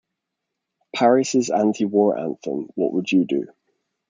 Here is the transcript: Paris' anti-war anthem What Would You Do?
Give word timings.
Paris' 0.95 1.51
anti-war 1.51 2.17
anthem 2.17 2.69
What 2.73 2.93
Would 2.93 3.11
You 3.11 3.23
Do? 3.23 3.45